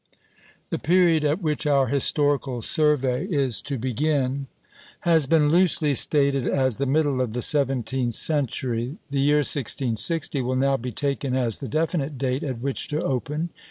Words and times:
The 0.71 0.79
period 0.79 1.23
at 1.23 1.43
which 1.43 1.67
our 1.67 1.85
historical 1.85 2.63
survey 2.63 3.25
is 3.27 3.61
to 3.61 3.77
begin 3.77 4.47
has 5.01 5.27
been 5.27 5.49
loosely 5.49 5.93
stated 5.93 6.47
as 6.47 6.79
the 6.79 6.87
middle 6.87 7.21
of 7.21 7.33
the 7.33 7.43
seventeenth 7.43 8.15
century. 8.15 8.97
The 9.11 9.21
year 9.21 9.37
1660 9.41 10.41
will 10.41 10.55
now 10.55 10.75
be 10.77 10.91
taken 10.91 11.35
as 11.35 11.59
the 11.59 11.67
definite 11.67 12.17
date 12.17 12.41
at 12.41 12.57
which 12.61 12.87
to 12.87 12.99
open. 12.99 13.51